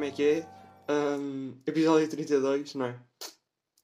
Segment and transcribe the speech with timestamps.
[0.00, 0.48] como é que é?
[0.90, 2.98] Um, episódio 32, não é?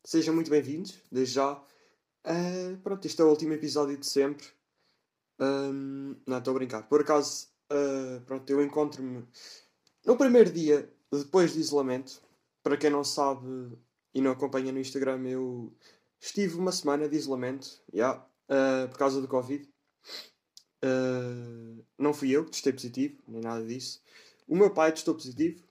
[0.03, 1.63] Sejam muito bem-vindos, desde já.
[2.25, 4.47] Uh, pronto, este é o último episódio de sempre.
[5.39, 6.89] Um, não, estou a brincar.
[6.89, 9.29] Por acaso, uh, pronto, eu encontro-me
[10.07, 12.23] no primeiro dia depois do isolamento.
[12.63, 13.77] Para quem não sabe
[14.15, 15.71] e não acompanha no Instagram, eu
[16.19, 19.69] estive uma semana de isolamento, yeah, uh, por causa do Covid.
[20.83, 24.03] Uh, não fui eu que testei positivo, nem nada disso.
[24.49, 25.67] O meu pai testou positivo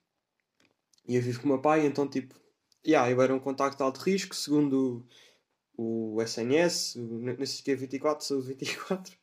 [1.08, 2.36] e eu vivo com o meu pai, então tipo,
[2.86, 5.05] yeah, eu era um contacto de alto risco, segundo
[5.78, 9.16] o, o SNS, o, não sei se é 24, sou 24.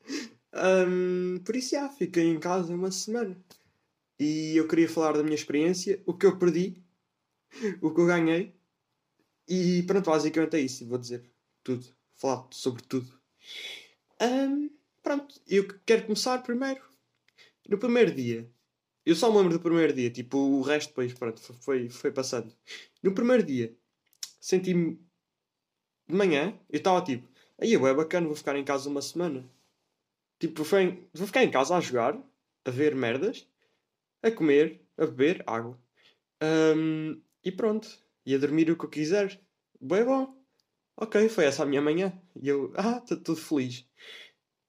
[0.55, 3.36] Um, por isso, yeah, fiquei em casa uma semana.
[4.18, 6.82] E eu queria falar da minha experiência, o que eu perdi,
[7.80, 8.55] o que eu ganhei.
[9.48, 10.86] E pronto, basicamente é isso.
[10.86, 11.28] Vou dizer
[11.64, 11.86] tudo.
[12.14, 13.12] Falar sobre tudo.
[14.20, 14.70] Um,
[15.02, 16.80] pronto, eu quero começar primeiro.
[17.69, 18.48] No primeiro dia,
[19.05, 22.55] eu só me lembro do primeiro dia, tipo, o resto depois, pronto, foi, foi passando.
[23.03, 23.77] No primeiro dia,
[24.41, 25.00] senti-me
[26.09, 27.28] de manhã, eu estava tipo,
[27.59, 29.48] aí é bacana, vou ficar em casa uma semana.
[30.39, 32.20] Tipo, vou ficar em casa a jogar,
[32.64, 33.47] a ver merdas,
[34.22, 35.78] a comer, a beber água.
[36.42, 37.89] Um, e pronto,
[38.27, 39.41] e a dormir o que eu quiser.
[39.81, 40.42] Bem bom.
[40.97, 42.12] Ok, foi essa a minha manhã.
[42.41, 43.89] E eu, ah, estou tudo feliz.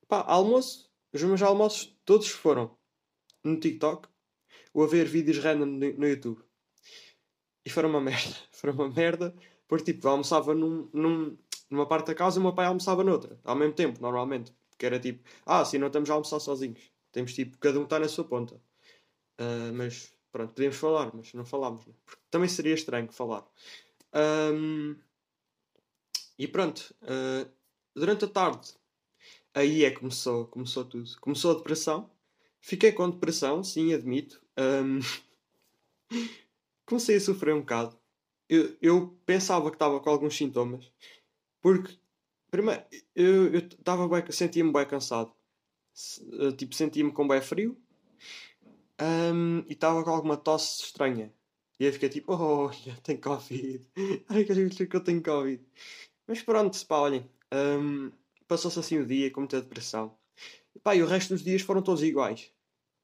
[0.08, 2.78] Pá, almoço, os meus almoços todos foram
[3.44, 4.08] no TikTok,
[4.74, 6.42] ou a ver vídeos random no, YouTube.
[7.66, 8.36] E foram uma merda.
[8.52, 9.36] Foram uma merda.
[9.68, 11.38] Porque tipo, eu almoçava num, num,
[11.70, 13.40] numa parte da casa e o meu pai almoçava noutra.
[13.44, 14.54] Ao mesmo tempo, normalmente.
[14.70, 16.92] Porque era tipo, ah, assim não estamos a almoçar sozinhos.
[17.12, 18.56] Temos tipo, cada um está na sua ponta.
[19.40, 21.86] Uh, mas pronto, podemos falar, mas não falámos.
[21.86, 21.94] Né?
[22.06, 23.48] Porque também seria estranho falar.
[24.14, 24.96] Um,
[26.38, 27.50] e pronto, uh,
[27.96, 28.74] durante a tarde,
[29.54, 31.10] aí é que começou, começou tudo.
[31.20, 32.10] Começou a depressão.
[32.66, 34.42] Fiquei com depressão, sim, admito.
[34.58, 35.00] Um,
[36.88, 38.00] comecei a sofrer um bocado.
[38.48, 40.90] Eu, eu pensava que estava com alguns sintomas,
[41.62, 41.98] porque,
[42.50, 42.82] primeiro,
[43.14, 45.34] eu estava sentia-me bem cansado.
[46.40, 47.78] Eh, tipo, sentia-me com bem frio
[49.02, 51.34] um, e estava com alguma tosse estranha.
[51.78, 53.86] E eu fiquei tipo, oh, eu tenho Covid.
[54.30, 55.62] Ai, que eu tenho Covid.
[56.26, 57.30] Mas pronto, pá, olhem.
[57.54, 58.10] Um,
[58.48, 60.16] Passou-se assim o dia com muita depressão.
[60.76, 62.53] E, pá, e o resto dos dias foram todos iguais.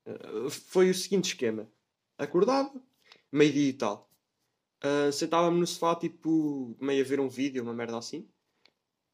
[0.06, 1.68] Uh, foi o seguinte esquema:
[2.18, 2.74] acordava,
[3.32, 4.10] meio-dia e tal.
[4.84, 8.28] Uh, Sentava-me no sofá, tipo, meio a ver um vídeo, uma merda assim.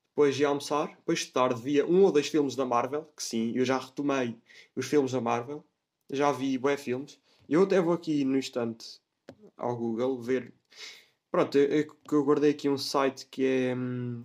[0.09, 0.95] Depois ia almoçar.
[0.95, 4.38] Depois de tarde via um ou dois filmes da Marvel, que sim, eu já retomei
[4.75, 5.66] os filmes da Marvel.
[6.09, 7.19] Já vi bué filmes.
[7.50, 9.01] Eu até vou aqui no instante
[9.57, 10.53] ao Google ver.
[11.31, 14.24] Pronto, eu, eu guardei aqui um site que é hum,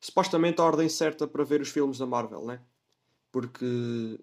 [0.00, 2.60] supostamente a ordem certa para ver os filmes da Marvel, né?
[3.32, 4.18] Porque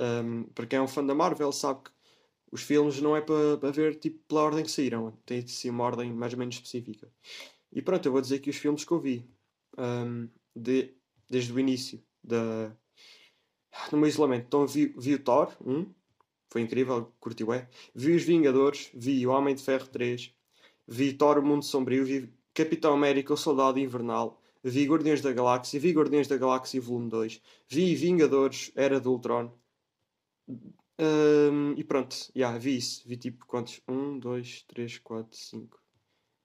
[0.00, 1.90] um, para quem é um fã da Marvel sabe que
[2.50, 5.84] os filmes não é para, ver tipo pela ordem que saíram, tem de ser uma
[5.84, 7.10] ordem mais ou menos específica.
[7.72, 9.28] E pronto, eu vou dizer aqui os filmes que eu vi
[9.76, 10.94] um, de,
[11.28, 12.72] desde o início da,
[13.90, 14.46] no meu isolamento.
[14.46, 15.86] Então vi, vi o Thor 1,
[16.50, 17.68] foi incrível, curti é.
[17.94, 20.32] Vi os Vingadores, vi o Homem de Ferro 3,
[20.86, 25.80] vi Thor o Mundo Sombrio, vi Capitão América, o Soldado Invernal, vi Guardiões da Galáxia,
[25.80, 29.52] vi Guardiões da Galáxia Volume 2, vi Vingadores, Era do Ultron,
[30.48, 33.06] um, e pronto, já yeah, vi isso.
[33.06, 33.80] Vi tipo quantos?
[33.88, 35.80] 1, 2, 3, 4, 5,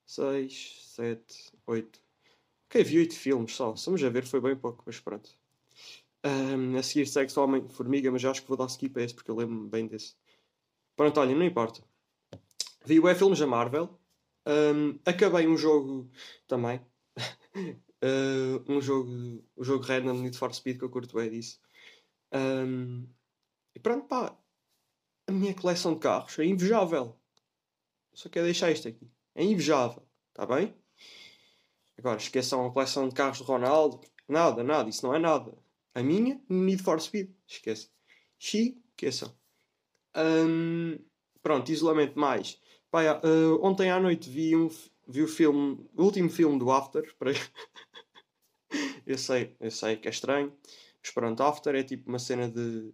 [0.06, 2.02] 6, 7, 8.
[2.68, 3.76] Ok, vi 8 filmes só.
[3.76, 5.30] Somos a ver, foi bem pouco, mas pronto.
[6.26, 9.32] Um, a seguir segue só Homem-Formiga, mas acho que vou dar skip a esse porque
[9.32, 10.16] eu lembro-me bem desse.
[10.96, 11.82] Pronto, olha, não importa.
[12.86, 14.00] Vi o filmes da Marvel.
[14.46, 16.10] Um, acabei um jogo
[16.48, 16.82] também.
[18.04, 19.12] uh, um jogo,
[19.58, 21.60] um jogo random Need for Speed que eu curto bem disso.
[22.34, 23.08] Um,
[23.76, 24.36] e pronto, pá.
[25.28, 27.16] A minha coleção de carros é invejável.
[28.14, 29.10] Só quero deixar isto aqui.
[29.36, 30.04] É invejável.
[30.30, 30.74] Está bem?
[31.98, 34.02] Agora, esqueçam a coleção de carros de Ronaldo.
[34.28, 34.90] Nada, nada.
[34.90, 35.56] Isso não é nada.
[35.94, 37.30] A minha, Need for Speed.
[37.48, 37.90] Esqueçam.
[38.40, 39.38] Esqueçam.
[40.16, 40.98] Um,
[41.44, 42.60] pronto, isolamento mais.
[42.90, 44.70] Pá, uh, ontem à noite vi, um,
[45.08, 47.04] vi o filme, o último filme do After.
[47.20, 47.34] Para...
[49.06, 50.58] eu sei, eu sei que é estranho.
[51.02, 52.94] Mas pronto, After é tipo uma cena de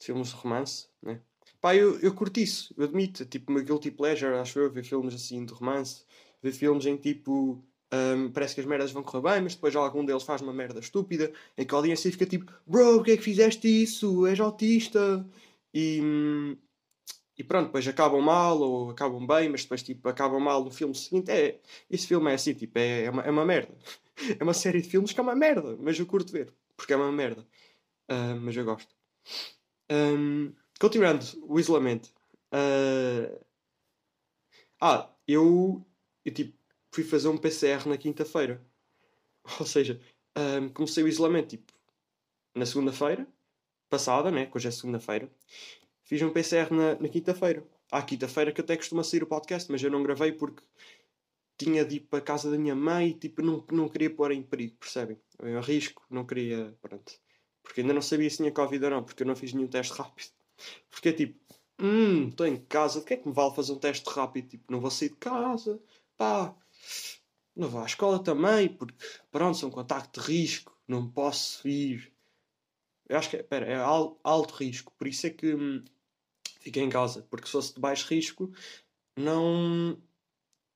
[0.00, 1.20] filmes de romance, né?
[1.60, 5.14] Pá, eu, eu curto isso, eu admito, tipo, uma guilty pleasure, acho eu, ver filmes
[5.14, 6.04] assim de romance,
[6.42, 10.04] ver filmes em tipo, um, parece que as merdas vão correr bem, mas depois algum
[10.04, 13.22] deles faz uma merda estúpida, em que a audiência fica tipo, bro, que é que
[13.22, 14.26] fizeste isso?
[14.26, 15.26] És autista?
[15.72, 16.00] E,
[17.38, 20.94] e pronto, depois acabam mal ou acabam bem, mas depois tipo, acabam mal no filme
[20.94, 21.30] seguinte.
[21.30, 21.60] É,
[21.90, 23.74] esse filme é assim, tipo, é, é, uma, é uma merda.
[24.38, 26.96] é uma série de filmes que é uma merda, mas eu curto ver, porque é
[26.96, 27.46] uma merda.
[28.10, 28.94] Uh, mas eu gosto.
[29.90, 32.12] Um, continuando o isolamento.
[32.52, 33.38] Uh,
[34.80, 35.84] Ah, eu,
[36.24, 36.56] eu tipo,
[36.92, 38.64] fui fazer um PCR na quinta-feira.
[39.60, 40.00] Ou seja,
[40.36, 41.72] um, comecei o isolamento tipo
[42.54, 43.26] na segunda-feira
[43.88, 44.46] passada, né?
[44.46, 45.30] Que hoje é segunda-feira.
[46.04, 47.66] Fiz um PCR na, na quinta-feira.
[47.90, 50.62] À quinta-feira que até costuma sair o podcast, mas eu não gravei porque
[51.58, 54.32] tinha de ir para a casa da minha mãe e tipo, não, não queria pôr
[54.32, 55.18] em perigo, percebem?
[55.40, 56.76] Eu risco, não queria.
[56.82, 57.12] Pronto.
[57.66, 59.92] Porque ainda não sabia se tinha Covid ou não, porque eu não fiz nenhum teste
[59.92, 60.30] rápido.
[60.88, 61.38] Porque é tipo,
[61.80, 64.48] hum, estou em casa, o que é que me vale fazer um teste rápido?
[64.48, 65.80] Tipo, não vou sair de casa,
[66.16, 66.54] pá,
[67.56, 68.94] não vou à escola também, porque
[69.32, 72.12] pronto, sou um contacto de risco, não posso ir.
[73.08, 75.84] Eu acho que é, é alto, alto risco, por isso é que hum,
[76.60, 78.52] fiquei em casa, porque se fosse de baixo risco,
[79.16, 80.00] não,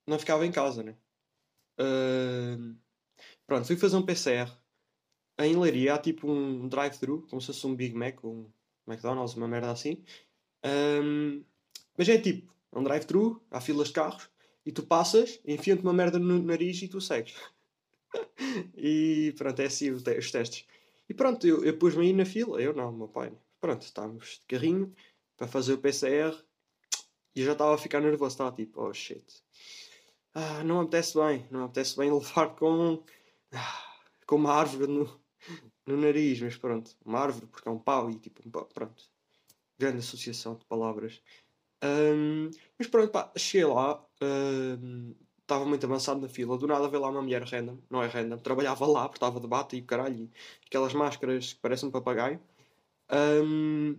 [0.07, 0.97] não ficava em casa, né?
[1.79, 2.77] Uh,
[3.47, 4.60] pronto, fui fazer um PCR.
[5.41, 8.47] Em Leiria há tipo um drive-thru, como se fosse um Big Mac um
[8.87, 10.05] McDonald's, uma merda assim.
[10.65, 11.43] Um,
[11.97, 14.29] mas é tipo, é um drive-thru, há filas de carros,
[14.65, 17.35] e tu passas, enfiam-te uma merda no nariz e tu segues.
[18.77, 20.67] e pronto, é assim os, testes.
[21.09, 23.33] E pronto, eu, eu pus-me aí na fila, eu não, meu pai.
[23.61, 24.95] Pronto, estávamos de carrinho
[25.37, 26.37] para fazer o PCR
[27.35, 29.43] e eu já estava a ficar nervoso, estava tipo, oh shit.
[30.35, 33.03] Ah, não me apetece bem, não me apetece bem levar com,
[33.53, 33.85] ah,
[34.27, 35.20] com uma árvore no,
[35.87, 39.05] no nariz, mas pronto, uma árvore porque é um pau e tipo, um pau, pronto.
[39.79, 41.23] Grande associação de palavras.
[41.83, 44.05] Um, mas pronto, pá, cheguei lá,
[45.41, 46.59] estava um, muito avançado na fila.
[46.59, 49.47] Do nada veio lá uma mulher random, não é random, trabalhava lá, porque estava de
[49.47, 50.31] bata e caralho, e
[50.67, 52.41] aquelas máscaras que parecem um papagaio.
[53.11, 53.99] Um,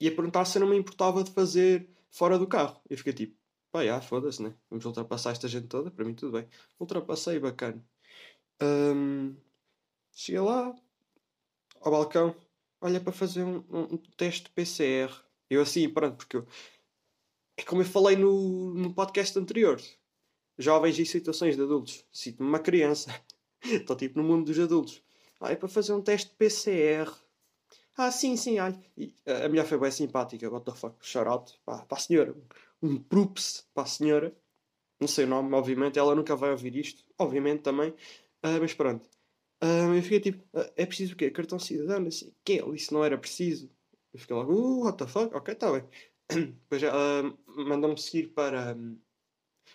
[0.00, 2.80] e a perguntar se não me importava de fazer fora do carro.
[2.90, 3.36] Eu fiquei tipo,
[3.70, 4.54] pá, já, foda-se, né?
[4.70, 6.48] Vamos ultrapassar esta gente toda, para mim tudo bem.
[6.78, 7.82] Ultrapassei, bacana.
[8.60, 9.34] Um,
[10.12, 10.74] cheguei lá,
[11.80, 12.34] ao balcão,
[12.80, 15.12] olha para fazer um, um, teste PCR.
[15.50, 16.46] Eu assim, pronto, porque eu,
[17.56, 19.80] é como eu falei no, no podcast anterior.
[20.58, 22.04] Jovens e situações de adultos.
[22.12, 23.10] Sinto-me uma criança.
[23.62, 25.02] Estou tipo no mundo dos adultos.
[25.40, 27.10] Ah, é para fazer um teste PCR.
[27.96, 28.78] Ah, sim, sim, ai.
[28.96, 30.48] E a mulher foi bem simpática.
[30.48, 30.96] What the fuck?
[31.00, 32.34] Shout out para, para a senhora.
[32.82, 34.36] Um props para a senhora.
[35.00, 35.98] Não sei o nome, obviamente.
[35.98, 37.04] Ela nunca vai ouvir isto.
[37.18, 37.90] Obviamente também.
[37.90, 39.08] Uh, mas pronto.
[39.62, 41.30] Uh, eu fiquei tipo, uh, é preciso o quê?
[41.30, 42.06] Cartão cidadão?
[42.06, 43.70] Assim, que Isso não era preciso.
[44.12, 45.34] Eu fiquei logo, uh, what the fuck?
[45.34, 45.84] Ok, está bem.
[46.28, 48.74] Depois uh, mandou-me seguir para.
[48.74, 48.98] Um...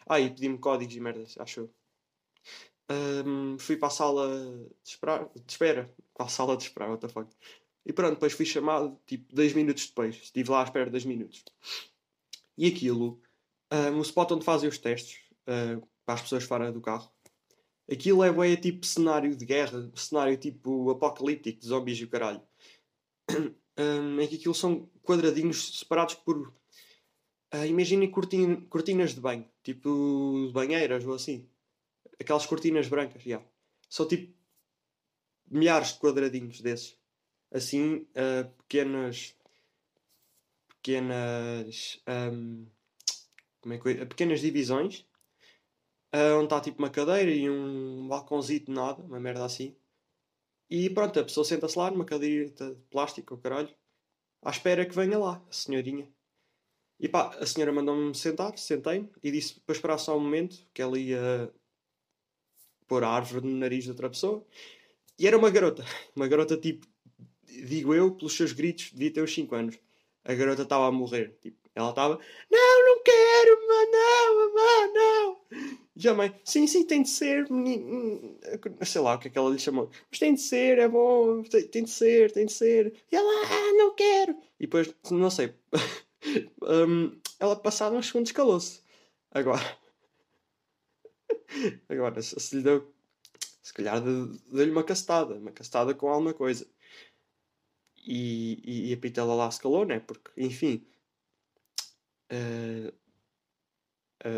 [0.06, 1.70] Ah, e pedi-me códigos e merdas, acho
[2.90, 4.30] Um, fui para a sala
[4.84, 5.94] de espera, de espera.
[6.14, 7.30] Para a sala de espera, what the fuck.
[7.86, 10.16] E pronto, depois fui chamado, tipo, 2 minutos depois.
[10.16, 11.44] Estive lá à espera 2 minutos.
[12.58, 13.22] E aquilo,
[13.72, 17.12] um, o spot onde fazem os testes, uh, para as pessoas fora do carro,
[17.92, 22.42] aquilo é bem tipo cenário de guerra, cenário tipo apocalíptico, de zombies e o caralho
[23.78, 26.54] um, em que aquilo são quadradinhos separados por.
[27.54, 31.50] Uh, Imaginem cortin cortinas de banho, tipo de banheiras ou assim.
[32.20, 33.30] Aquelas cortinas brancas, já.
[33.30, 33.50] Yeah.
[33.90, 34.36] São tipo
[35.50, 36.98] milhares de quadradinhos desses.
[37.52, 39.36] Assim, uh, pequenas.
[40.68, 42.02] Pequenas.
[42.08, 42.66] Um,
[43.62, 45.07] como é que eu, Pequenas divisões.
[46.14, 49.76] Uh, onde está tipo uma cadeira e um balcãozinho de nada, uma merda assim.
[50.70, 53.74] E pronto, a pessoa senta-se lá numa cadeira de plástico, o caralho,
[54.42, 56.10] à espera que venha lá, a senhorinha.
[57.00, 60.82] E pá, a senhora mandou-me sentar, sentei-me e disse para esperar só um momento, que
[60.82, 61.54] ela ia
[62.88, 64.46] pôr a árvore no nariz de outra pessoa.
[65.20, 65.84] E era uma garota,
[66.16, 66.88] uma garota tipo,
[67.44, 69.80] digo eu, pelos seus gritos, devia ter uns 5 anos.
[70.24, 72.20] A garota estava a morrer, tipo, ela estava,
[72.50, 76.12] não, não quero, não, mamãe, não.
[76.12, 77.48] A mãe, sim, sim, tem de ser,
[78.84, 81.44] sei lá o que é que ela lhe chamou, mas tem de ser, é bom,
[81.44, 82.94] tem de ser, tem de ser.
[83.12, 84.36] E ela, ah, não quero.
[84.60, 85.54] E depois, não sei,
[86.64, 88.82] um, ela passado uns segundos calou-se.
[89.32, 89.78] Agora,
[91.90, 92.92] agora, se lhe deu,
[93.62, 96.66] se calhar deu-lhe uma castada, uma castada com alguma coisa.
[97.98, 100.00] E, e, e a pitela lá se calou, né?
[100.00, 100.86] Porque, enfim,
[102.32, 102.92] uh,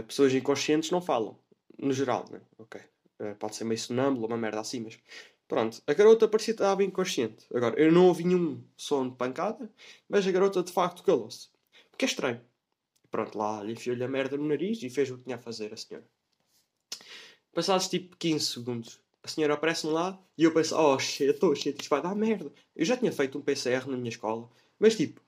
[0.08, 1.38] pessoas inconscientes não falam
[1.78, 2.42] no geral, né?
[2.58, 2.80] Ok.
[3.20, 5.00] Uh, pode ser meio sonâmbulo, uma merda assim, mas
[5.48, 5.82] pronto.
[5.88, 7.46] A garota parecia que estava inconsciente.
[7.54, 9.72] Agora, eu não ouvi nenhum som de pancada,
[10.08, 11.50] mas a garota de facto calou-se.
[11.90, 12.42] Porque é estranho.
[13.12, 15.74] Pronto, lá lhe enfiou-lhe a merda no nariz e fez o que tinha a fazer
[15.74, 16.08] a senhora.
[17.54, 21.80] Passados tipo 15 segundos, a senhora aparece-me lá e eu penso, oh shit, oh shit,
[21.80, 22.52] isto vai dar merda.
[22.76, 25.20] Eu já tinha feito um PCR na minha escola, mas tipo,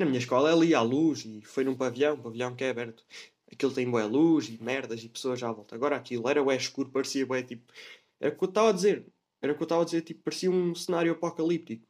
[0.00, 2.70] na minha escola é ali à luz e foi num pavilhão, um pavilhão que é
[2.70, 3.04] aberto
[3.52, 5.74] aquilo tem boa luz e merdas e pessoas à volta.
[5.74, 7.72] Agora aquilo era bué escuro, parecia bué tipo.
[8.20, 9.06] Era o que eu estava a dizer.
[9.42, 11.86] Era o que eu estava a dizer, tipo, parecia um cenário apocalíptico.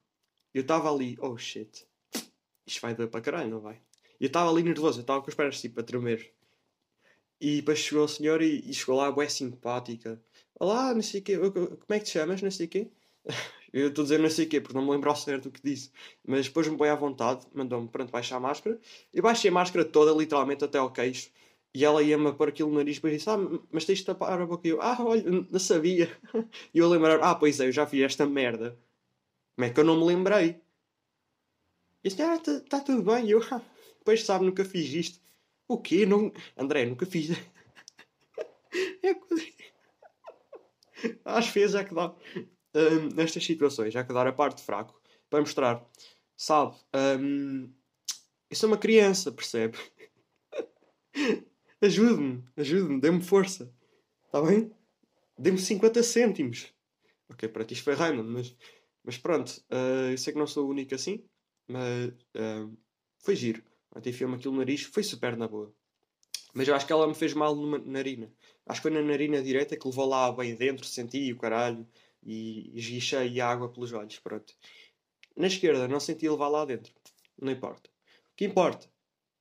[0.54, 1.86] Eu estava ali, oh shit,
[2.66, 3.80] isto vai doer para caralho, não vai?
[4.20, 6.32] Eu estava ali nervoso, eu estava com as pernas tipo a tremer.
[7.40, 10.22] E depois chegou a senhora e, e chegou lá, bué simpática.
[10.58, 12.90] Olá, não sei o quê, como é que te chamas, não sei o quê?
[13.72, 15.50] Eu estou a dizer não sei o quê, porque não me lembro ao certo o
[15.50, 15.90] que disse.
[16.26, 18.78] Mas depois me põe à vontade, mandou-me, pronto, baixar a máscara.
[19.12, 21.30] Eu baixei a máscara toda, literalmente até ao queixo.
[21.72, 23.38] E ela ia-me pôr aquilo no nariz, depois disse, ah,
[23.70, 24.66] mas tens de tapar a boca.
[24.66, 26.10] E eu, ah, olha, não sabia.
[26.74, 28.76] E eu lembrar, ah, pois é, eu já fiz esta merda.
[29.54, 30.60] Como é que eu não me lembrei?
[32.02, 33.26] E disse, ah, tá, tá tudo bem.
[33.26, 33.62] E eu, ah,
[34.04, 35.20] pois sabe, nunca fiz isto.
[35.68, 36.04] O quê?
[36.06, 36.32] Não...
[36.56, 37.30] André, nunca fiz.
[39.02, 39.14] é...
[41.24, 42.14] Às vezes é que dá.
[42.74, 45.84] Um, nestas situações, é que dar a parte fraco para mostrar,
[46.36, 46.76] sabe,
[47.20, 47.72] um,
[48.48, 49.76] eu sou uma criança, percebe?
[51.80, 53.72] ajude-me, ajude-me, dê-me força,
[54.26, 54.70] está bem?
[55.38, 56.72] Dê-me 50 cêntimos.
[57.28, 58.56] Ok, para ti isto foi Raymond, mas,
[59.04, 61.24] mas pronto, uh, eu sei que não sou o único assim,
[61.68, 62.76] mas uh,
[63.18, 63.62] foi giro.
[63.92, 65.72] Até enfiou-me aquilo no nariz, foi super na boa.
[66.52, 68.32] Mas eu acho que ela me fez mal numa narina.
[68.66, 71.86] Acho que foi na narina direita que levou lá bem dentro, senti o caralho
[72.22, 74.18] e esguichei água pelos olhos.
[74.18, 74.54] Pronto.
[75.36, 76.92] Na esquerda não senti levar lá dentro.
[77.40, 77.88] Não importa.
[78.32, 78.88] O que importa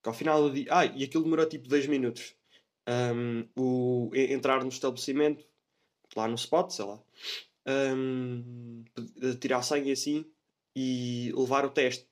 [0.02, 0.68] que ao final do dia.
[0.70, 2.36] Ah, e aquilo demorou tipo 2 minutos.
[2.88, 5.46] Um, o, entrar no estabelecimento,
[6.16, 7.00] lá no spot, sei lá,
[7.96, 8.84] um,
[9.40, 10.26] tirar sangue assim
[10.76, 12.08] e levar o teste.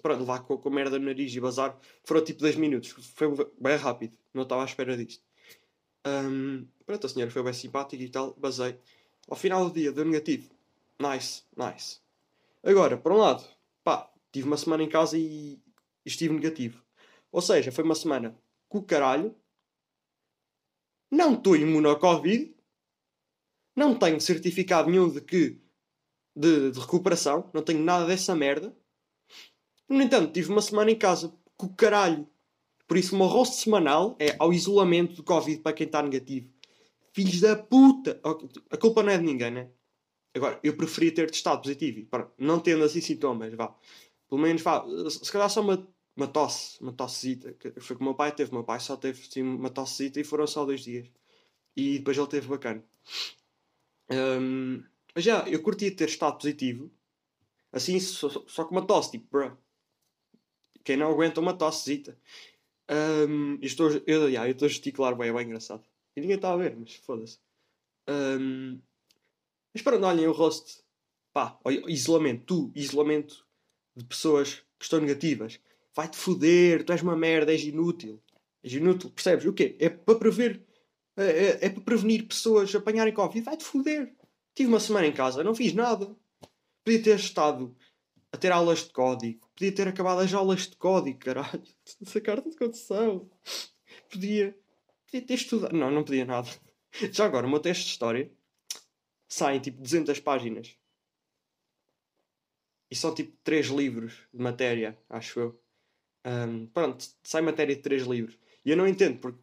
[0.00, 1.78] Pronto, levar com, com a merda no nariz e bazar.
[2.04, 2.90] Foram tipo 2 minutos.
[3.14, 3.28] Foi
[3.60, 4.16] bem rápido.
[4.32, 5.22] Não estava à espera disto.
[6.06, 8.34] Um, pronto, a senhora foi bem simpática e tal.
[8.34, 8.78] Basei.
[9.28, 10.50] Ao final do dia deu negativo.
[10.98, 12.00] Nice, nice.
[12.62, 13.44] Agora, por um lado,
[13.82, 15.58] pá, tive uma semana em casa e
[16.04, 16.82] estive negativo.
[17.32, 18.38] Ou seja, foi uma semana
[18.68, 19.34] com o caralho.
[21.10, 22.54] Não estou imune ao Covid.
[23.74, 25.60] Não tenho certificado nenhum de que
[26.36, 27.50] de, de, recuperação.
[27.52, 28.76] Não tenho nada dessa merda.
[29.88, 32.28] No entanto, tive uma semana em casa com o caralho.
[32.86, 36.53] Por isso, o meu rosto semanal é ao isolamento do Covid para quem está negativo.
[37.14, 38.20] Filhos da puta!
[38.70, 39.70] A culpa não é de ninguém, né?
[40.34, 42.08] Agora, eu preferia ter testado positivo.
[42.36, 43.72] Não tendo assim sintomas, vá.
[44.28, 44.84] Pelo menos, vá.
[45.08, 47.56] Se calhar só uma, uma tosse, uma tossezita.
[47.80, 48.50] Foi que o meu pai teve.
[48.50, 51.08] O meu pai só teve assim, uma tossezita e foram só dois dias.
[51.76, 52.84] E depois ele teve bacana.
[54.10, 54.82] Um,
[55.14, 56.90] mas já, eu curtia ter estado positivo.
[57.72, 59.56] Assim, só, só com uma tosse, tipo, bro.
[60.82, 62.18] Quem não aguenta uma tossezita.
[62.90, 65.84] Um, estou, eu yeah, estou a gesticular bem, é bem engraçado.
[66.16, 67.38] E ninguém está a ver, mas foda-se.
[68.08, 68.80] Um,
[69.72, 70.84] mas pronto, olhem o rosto.
[71.32, 72.44] Pá, isolamento.
[72.44, 73.44] Tu, isolamento
[73.96, 75.60] de pessoas que estão negativas.
[75.94, 78.22] Vai-te foder, tu és uma merda, és inútil.
[78.62, 79.44] És inútil, percebes?
[79.44, 79.76] O quê?
[79.78, 80.64] É para prever.
[81.16, 83.44] É, é, é para prevenir pessoas apanharem Covid.
[83.44, 84.14] Vai-te foder.
[84.54, 86.14] Tive uma semana em casa, não fiz nada.
[86.84, 87.76] Podia ter estado
[88.30, 89.48] a ter aulas de código.
[89.56, 91.62] Podia ter acabado as aulas de código, caralho.
[92.02, 93.28] Essa carta de condução.
[94.10, 94.56] Podia
[95.14, 95.76] Podia ter estudado.
[95.76, 96.48] Não, não podia nada.
[97.12, 98.32] Já agora, o meu teste de história
[99.28, 100.76] sai tipo 200 páginas.
[102.90, 105.64] E são tipo 3 livros de matéria, acho eu.
[106.26, 108.36] Um, pronto, sai matéria de 3 livros.
[108.64, 109.38] E eu não entendo porque.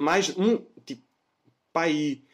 [0.00, 0.64] Mais um.
[0.86, 1.02] Tipo.
[1.72, 2.24] Pai.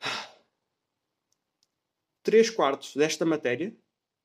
[2.22, 3.74] 3 quartos desta matéria.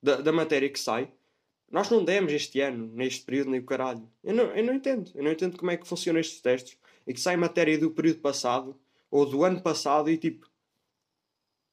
[0.02, 1.14] Da, da matéria que sai
[1.74, 4.08] nós não demos este ano, neste período, nem o caralho.
[4.24, 5.12] Eu não, eu não entendo.
[5.16, 6.78] Eu não entendo como é que funcionam estes testes.
[7.08, 10.48] E que sai matéria do período passado, ou do ano passado, e tipo...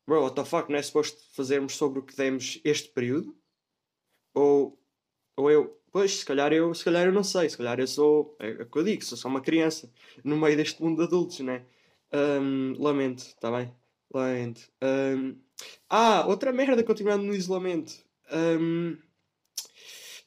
[0.06, 3.36] Bro, what the fuck, não é suposto fazermos sobre o que demos este período?
[4.32, 4.82] Ou...
[5.36, 5.78] Ou eu...
[5.92, 7.50] Pois, se calhar eu, se calhar eu não sei.
[7.50, 8.34] Se calhar eu sou...
[8.40, 9.92] É, é o que eu digo, sou só uma criança.
[10.24, 11.66] No meio deste mundo de adultos, né?
[12.10, 13.70] Um, lamento, está bem?
[14.14, 14.62] Lamento.
[14.82, 15.36] Um,
[15.90, 17.92] ah, outra merda continuando no isolamento.
[18.32, 18.96] Um,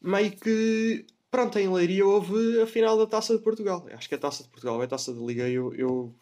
[0.04, 3.88] meio que pronto, em Leiria houve a final da Taça de Portugal.
[3.92, 5.50] Acho que a Taça de Portugal, é a Taça de Liga.
[5.50, 6.16] Eu, eu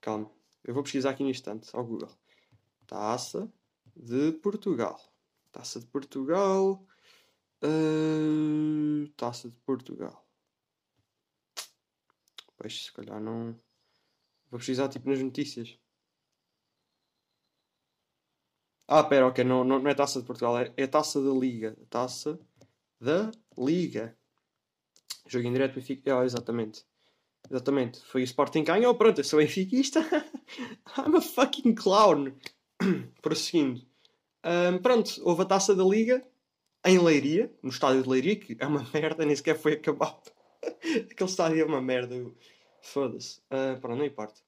[0.00, 0.30] calma,
[0.64, 2.10] eu vou pesquisar aqui no instante ao Google.
[2.86, 3.50] Taça
[3.96, 5.00] de Portugal.
[5.50, 6.86] Taça de Portugal.
[7.62, 10.26] Uh, taça de Portugal.
[12.56, 13.54] Pois, se calhar não.
[14.50, 15.78] Vou pesquisar tipo nas notícias.
[18.92, 21.76] Ah, pera, ok, não, não, não é taça de Portugal, é, é taça da Liga.
[21.88, 22.36] Taça
[23.00, 24.16] da Liga.
[25.28, 26.18] Jogo em direto Benfica.
[26.18, 26.84] Ah, exatamente.
[27.48, 28.00] Exatamente.
[28.00, 28.92] Foi o Sporting que ganhou.
[28.96, 30.00] Pronto, eu sou benfiquista.
[30.98, 32.32] I'm a fucking clown.
[33.22, 33.80] Prosseguindo.
[34.44, 36.26] Um, pronto, houve a taça da Liga
[36.84, 40.32] em Leiria, no estádio de Leiria, que é uma merda, nem sequer foi acabado.
[41.08, 42.16] Aquele estádio é uma merda.
[42.82, 43.38] Foda-se.
[43.52, 44.40] Uh, pronto, não importa.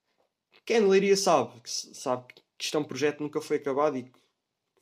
[0.65, 3.97] Quem em Leiria sabe, que sabe que isto é um projeto que nunca foi acabado
[3.97, 4.22] e que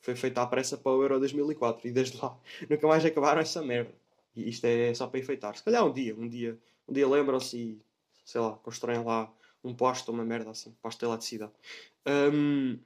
[0.01, 2.37] foi feita à pressa para o Euro 2004 e desde lá
[2.69, 3.93] nunca mais acabaram essa merda.
[4.35, 5.55] E isto é só para enfeitar.
[5.55, 7.81] Se calhar um dia, um dia, um dia lembram-se e
[8.25, 9.31] sei lá, constroem lá
[9.63, 11.51] um posto ou uma merda assim, posto de eletricidade.
[12.33, 12.79] Um,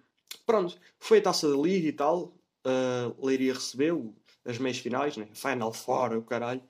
[0.45, 2.33] pronto, foi a taça da liga e tal.
[2.65, 5.27] Uh, Leiria recebeu as meias finais, né?
[5.33, 6.61] Final Four, o caralho.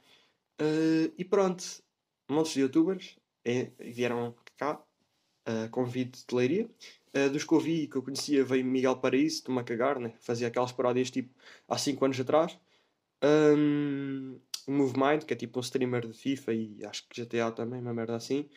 [0.62, 1.64] Uh, e pronto,
[2.30, 4.82] montes de youtubers eh, vieram cá,
[5.48, 6.70] uh, convite de Leiria.
[7.16, 10.14] Uh, dos que eu vi que eu conhecia veio Miguel Paraíso, de cagar, né?
[10.20, 11.34] fazia aquelas paródias tipo
[11.68, 12.60] há 5 anos atrás.
[13.24, 17.94] Um, Movemind, que é tipo um streamer de FIFA e acho que GTA também, uma
[17.94, 18.50] merda assim.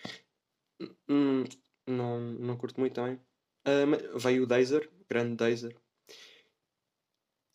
[1.08, 1.44] Hum,
[1.86, 3.20] não, não curto muito também.
[3.66, 5.76] Uh, veio o Dazer, grande Dazer.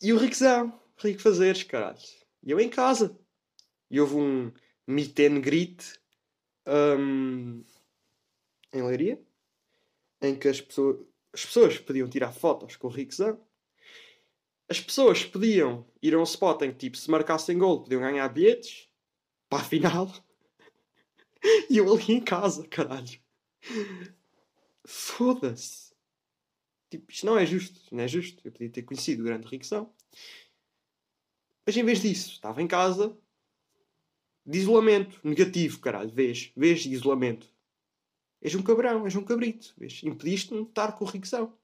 [0.00, 1.98] E o Riquezão, Rico Fazeres, caralho.
[2.42, 3.18] E eu em casa.
[3.90, 4.52] E houve um
[4.86, 5.98] meet and greet
[6.66, 7.64] um,
[8.72, 9.20] em Leiria,
[10.24, 10.98] em que as pessoas,
[11.32, 13.40] as pessoas podiam tirar fotos com o Riquezão.
[14.68, 18.28] As pessoas podiam ir a um spot em que, tipo, se marcassem gol, podiam ganhar
[18.28, 18.88] bilhetes
[19.48, 20.12] para a final.
[21.68, 23.20] e eu ali em casa, caralho.
[24.86, 25.92] Foda-se.
[26.90, 27.80] Tipo, isto não é justo.
[27.94, 28.40] Não é justo.
[28.46, 29.92] Eu podia ter conhecido o grande Riquezão.
[31.66, 33.16] Mas em vez disso, estava em casa
[34.46, 36.10] de isolamento negativo, caralho.
[36.10, 37.53] Vês, vês isolamento.
[38.44, 39.74] És um cabrão, és um cabrito.
[39.78, 40.02] Vês?
[40.04, 41.54] Impediste-me de estar com o Riquezão.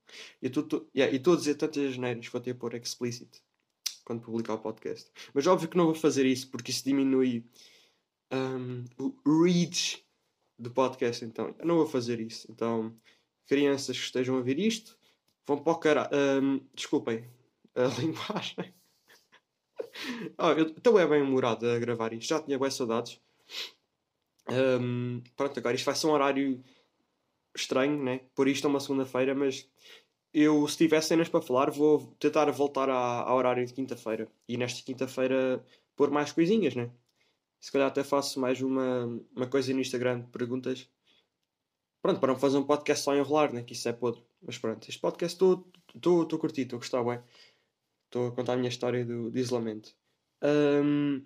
[0.42, 3.42] E estou a dizer tantas geneiras, vou ter a pôr explicit
[4.02, 5.10] quando publicar o podcast.
[5.34, 7.44] Mas óbvio que não vou fazer isso porque isso diminui
[8.32, 10.02] um, o reach
[10.58, 11.22] do podcast.
[11.22, 12.50] Então, eu não vou fazer isso.
[12.50, 12.96] Então,
[13.46, 14.98] crianças que estejam a ver isto,
[15.46, 16.10] vão para o caralho.
[16.42, 17.28] Um, desculpem
[17.74, 18.74] a linguagem.
[20.38, 22.30] oh, eu estou é bem humorado a gravar isto.
[22.30, 23.20] Já tinha boas saudades.
[24.48, 26.62] Um, pronto, agora isto vai ser um horário
[27.54, 28.20] estranho, né?
[28.34, 29.68] Por isto é uma segunda-feira, mas
[30.32, 34.30] eu, se tiver cenas para falar, vou tentar voltar à, ao horário de quinta-feira.
[34.48, 35.64] E nesta quinta-feira
[35.96, 36.90] pôr mais coisinhas, né?
[37.60, 40.88] Se calhar até faço mais uma, uma coisa no Instagram perguntas.
[42.02, 43.62] Pronto, para não fazer um podcast só enrolar, né?
[43.62, 44.22] Que isso é podre.
[44.40, 47.20] Mas pronto, este podcast estou a curtir, estou a gostar bem.
[48.06, 49.94] Estou a contar a minha história do isolamento.
[50.42, 51.24] Um,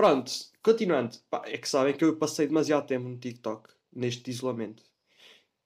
[0.00, 0.32] pronto,
[0.62, 1.18] continuando.
[1.28, 4.82] Pá, é que sabem que eu passei demasiado tempo no TikTok, neste isolamento.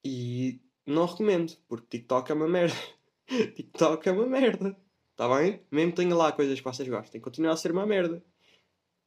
[0.03, 2.75] E não recomendo, porque TikTok é uma merda.
[3.55, 4.77] TikTok é uma merda.
[5.11, 5.61] Está bem?
[5.71, 8.21] Mesmo que tenha lá coisas que vocês gostem, continua a ser uma merda.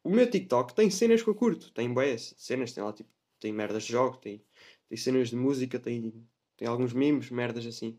[0.03, 1.71] O meu TikTok tem cenas que eu curto.
[1.73, 4.43] Tem boas cenas, tem lá tipo, tem merdas de jogo, tem,
[4.89, 7.99] tem cenas de música, tem, tem alguns memes, merdas assim.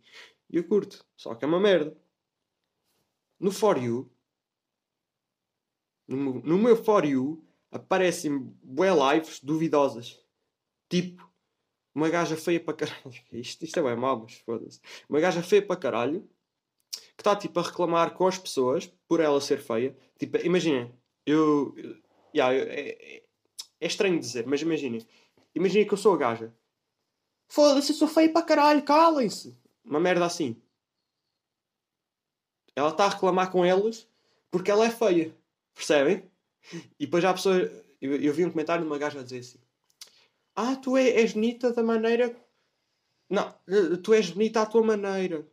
[0.50, 1.06] E eu curto.
[1.16, 1.96] Só que é uma merda.
[3.40, 4.12] No For You,
[6.16, 10.20] no, meu For You, aparecem bué lives duvidosas.
[10.90, 11.30] Tipo,
[11.94, 13.14] uma gaja feia para caralho.
[13.32, 14.80] Isto, isto é bem mau, mas foda-se.
[15.08, 16.28] Uma gaja feia para caralho
[17.16, 19.96] que está tipo a reclamar com as pessoas por ela ser feia.
[20.18, 20.92] Tipo, imaginem,
[21.26, 21.76] eu.
[22.34, 23.24] Yeah, é, é,
[23.82, 25.06] é, estranho dizer, mas imaginem.
[25.54, 26.54] Imaginem que eu sou a gaja.
[27.48, 29.58] Foda-se, eu sou feia para caralho, calem-se.
[29.84, 30.56] Uma merda assim.
[32.76, 34.08] Ela está a reclamar com elas
[34.50, 35.36] porque ela é feia.
[35.80, 36.30] Percebem?
[37.00, 37.56] E depois já a pessoa.
[38.02, 39.60] Eu, eu vi um comentário de uma gaja a dizer assim:
[40.54, 42.36] Ah, tu é, és bonita da maneira.
[43.30, 43.56] Não,
[44.04, 45.48] tu és bonita à tua maneira.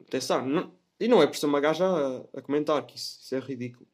[0.00, 3.34] Atenção, não, e não é por ser uma gaja a, a comentar, que isso, isso
[3.36, 3.86] é ridículo.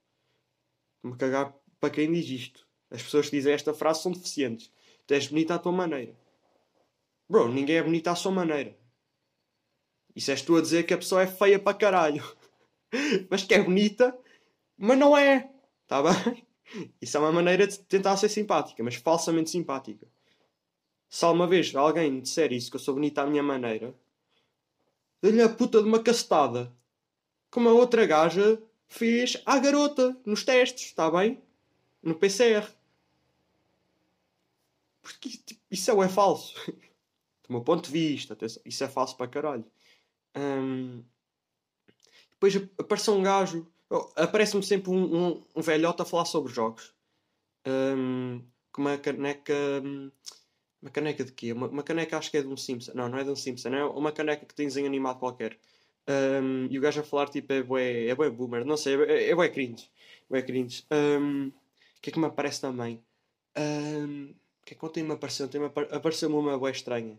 [1.02, 2.66] Me cagar para quem diz isto.
[2.90, 4.72] As pessoas que dizem esta frase são deficientes.
[5.06, 6.16] Tu és bonita à tua maneira.
[7.28, 8.74] Bro, ninguém é bonita à sua maneira.
[10.16, 12.24] Isso és tu a dizer que a pessoa é feia para caralho.
[13.28, 14.16] mas que é bonita,
[14.76, 15.50] mas não é.
[15.82, 16.46] Está bem?
[17.00, 20.06] Isso é uma maneira de tentar ser simpática, mas falsamente simpática.
[21.08, 23.94] Se alguma vez alguém me disser isso, que eu sou bonita à minha maneira,
[25.22, 26.72] dê-lhe a puta de uma castada.
[27.50, 31.40] Como a outra gaja fez à garota nos testes, está bem?
[32.02, 32.66] No PCR.
[35.00, 36.54] Porque tipo, isso é, falso.
[37.46, 39.64] Do meu ponto de vista, isso é falso para caralho.
[42.30, 43.66] Depois apareceu um gajo.
[43.94, 46.92] Oh, aparece-me sempre um, um, um, velhote a falar sobre jogos.
[47.64, 49.54] Um, com uma caneca.
[50.82, 51.52] Uma caneca de quê?
[51.52, 52.90] Uma, uma, caneca acho que é de um Simpson.
[52.92, 53.68] Não, não é de um Simpson.
[53.68, 55.56] É uma caneca que tem desenho animado qualquer.
[56.08, 58.64] Um, e o gajo a falar tipo é bué, é bué boomer.
[58.64, 59.88] Não sei, é, é bué cringe.
[60.28, 60.84] Bué cringe.
[60.90, 63.00] Um, o que é que me aparece também?
[63.56, 65.46] Um, o que é que ontem me apareceu?
[65.46, 65.60] Ontem
[65.92, 67.16] apareceu-me uma bué estranha.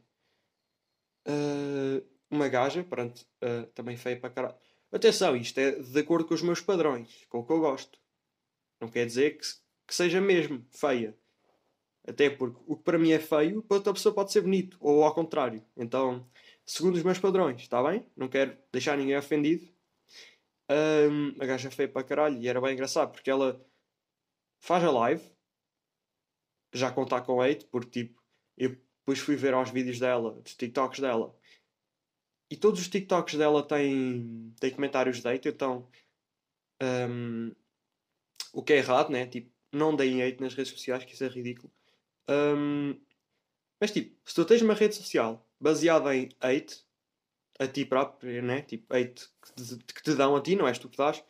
[1.25, 4.55] Uh, uma gaja, pronto, uh, também feia para caralho.
[4.95, 7.99] Atenção, isto é de acordo com os meus padrões, com o que eu gosto.
[8.79, 9.45] Não quer dizer que,
[9.85, 11.13] que seja mesmo feia.
[12.07, 15.03] Até porque o que para mim é feio, para outra pessoa pode ser bonito, ou
[15.03, 15.61] ao contrário.
[15.75, 16.25] Então,
[16.65, 18.09] segundo os meus padrões, está bem?
[18.15, 19.67] Não quero deixar ninguém ofendido.
[20.71, 23.61] Um, a gaja é feia para caralho e era bem engraçado porque ela
[24.61, 25.29] faz a live,
[26.73, 28.23] já contar com hate, porque tipo,
[28.57, 31.37] E depois fui ver aos vídeos dela, dos TikToks dela.
[32.49, 35.87] E todos os TikToks dela têm, têm comentários de hate, então.
[36.81, 37.51] Um,
[38.53, 39.25] o que é errado, né?
[39.25, 41.71] Tipo, não deem hate nas redes sociais, que isso é ridículo.
[42.29, 42.95] Um,
[43.79, 46.85] mas tipo, se tu tens uma rede social baseada em hate,
[47.59, 48.61] a ti próprio, né?
[48.61, 51.23] Tipo, hate que te, que te dão a ti, não és tu que dás.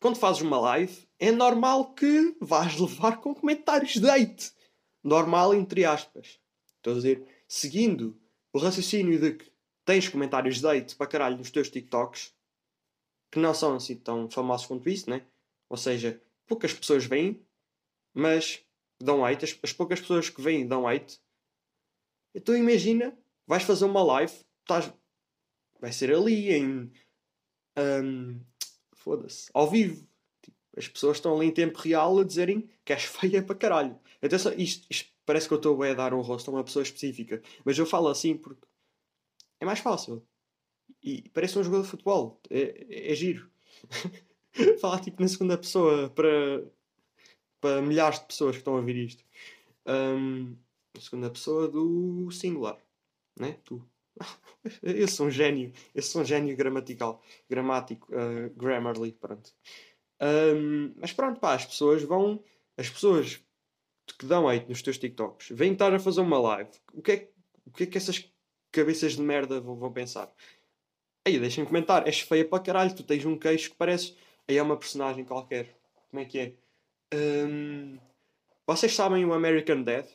[0.00, 4.52] Quando fazes uma live, é normal que vais levar com comentários de hate.
[5.02, 6.38] Normal, entre aspas.
[6.76, 8.18] Estou a dizer, seguindo
[8.52, 9.50] o raciocínio de que
[9.84, 12.34] tens comentários de hate para caralho nos teus TikToks,
[13.30, 15.26] que não são assim tão famosos quanto isso, né?
[15.68, 17.44] Ou seja, poucas pessoas vêm,
[18.12, 18.64] mas
[19.00, 19.44] dão hate.
[19.44, 21.20] As, as poucas pessoas que vêm dão hate.
[22.34, 23.16] Então imagina,
[23.46, 24.92] vais fazer uma live, estás,
[25.80, 26.92] vai ser ali em.
[27.76, 28.40] Um,
[28.94, 30.06] Foda-se, ao vivo.
[30.40, 33.98] Tipo, as pessoas estão ali em tempo real a dizerem que és feia para caralho.
[34.22, 37.42] Atenção, isto, isto parece que eu estou a dar um rosto a uma pessoa específica,
[37.64, 38.66] mas eu falo assim porque
[39.60, 40.26] é mais fácil.
[41.02, 42.40] E parece um jogador de futebol.
[42.50, 43.50] É, é, é giro.
[44.80, 46.64] Falar tipo na segunda pessoa para,
[47.60, 49.24] para milhares de pessoas que estão a ouvir isto.
[49.86, 50.56] Um,
[50.98, 52.78] segunda pessoa do singular.
[53.38, 53.58] Né?
[53.64, 53.82] Tu.
[54.82, 55.72] Eu sou um gênio.
[55.94, 57.22] Eu sou um gênio gramatical.
[57.48, 58.08] Gramático.
[58.12, 59.12] Uh, grammarly.
[59.12, 59.52] Pronto.
[60.20, 62.42] Um, mas pronto, pá, as pessoas vão.
[62.76, 63.40] As pessoas
[64.18, 66.70] que dão hate nos teus TikToks vêm estar a fazer uma live.
[66.92, 67.30] O que é,
[67.66, 68.30] o que, é que essas
[68.74, 70.32] cabeças de merda vão, vão pensar?
[71.26, 72.06] Aí, deixem comentar.
[72.06, 72.94] És feia para caralho.
[72.94, 74.16] Tu tens um queixo que parece.
[74.48, 75.74] Aí é uma personagem qualquer.
[76.10, 76.54] Como é que é?
[77.14, 77.98] Um,
[78.66, 80.06] vocês sabem o American Dad?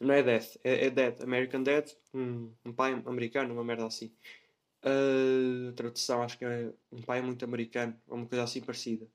[0.00, 1.22] Não é Death, é, é Dead.
[1.22, 1.88] American Dad.
[2.12, 4.12] Um, um pai americano, uma merda assim.
[4.84, 9.06] Uh, tradução acho que é um pai muito americano, ou uma coisa assim parecida.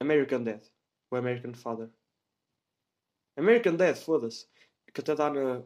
[0.00, 0.62] American Dad.
[1.10, 1.90] O American Father.
[3.36, 4.48] American Dad, foda-se.
[4.92, 5.62] Que até dá na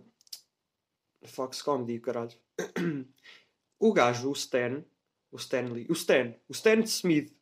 [1.24, 2.33] Fox Comedy, caralho.
[3.78, 4.85] o gajo, o Stan,
[5.30, 7.33] o Stanley, o Stan, o Stan Smith.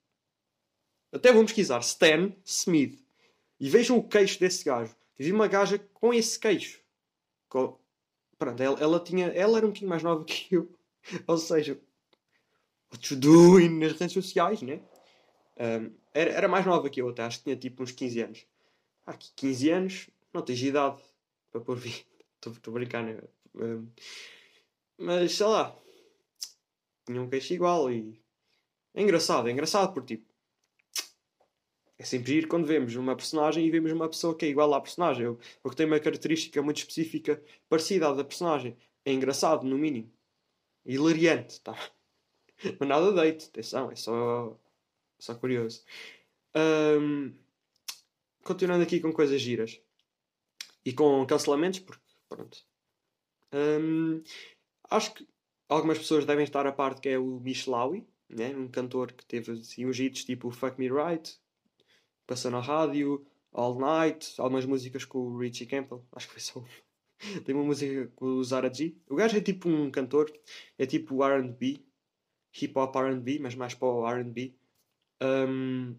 [1.12, 3.02] Até vou pesquisar Stan Smith.
[3.58, 4.94] E vejam o queixo desse gajo.
[5.18, 6.80] Vi uma gaja com esse queixo.
[7.48, 7.78] Com...
[8.38, 10.70] Pronto, ela, ela, tinha, ela era um bocadinho mais nova que eu.
[11.26, 11.80] Ou seja,
[12.92, 14.80] what you doing nas redes sociais, né?
[15.58, 18.46] Um, era, era mais nova que eu até, acho que tinha tipo uns 15 anos.
[19.06, 21.02] Ah, 15 anos, não tens idade
[21.50, 22.06] para pôr vir.
[22.36, 23.18] Estou a brincar, né?
[23.54, 23.88] Um,
[24.98, 25.76] mas sei lá,
[27.06, 28.20] tinha um queixo igual e.
[28.94, 30.28] É engraçado, é engraçado porque tipo.
[31.98, 34.80] É sempre ir quando vemos uma personagem e vemos uma pessoa que é igual à
[34.80, 38.76] personagem, ou, ou que tem uma característica muito específica parecida à da personagem.
[39.04, 40.12] É engraçado, no mínimo.
[40.86, 41.76] Hilariante, tá?
[42.78, 44.56] Mas nada date, atenção, é só,
[45.18, 45.82] só curioso.
[46.54, 47.34] Um,
[48.44, 49.80] continuando aqui com coisas giras
[50.84, 52.67] e com cancelamentos, porque pronto.
[53.52, 54.22] Um,
[54.90, 55.28] acho que
[55.68, 58.54] algumas pessoas devem estar a parte que é o Mishlawi, né?
[58.56, 61.38] um cantor que teve assim, uns hits tipo Fuck Me Right,
[62.26, 66.64] passou na rádio, All Night, algumas músicas com o Richie Campbell, acho que foi só.
[67.44, 68.94] Tem uma música com o Zara G.
[69.08, 70.32] O gajo é tipo um cantor,
[70.78, 71.84] é tipo RB,
[72.62, 74.54] hip hop RB, mas mais para o RB.
[75.20, 75.96] Um,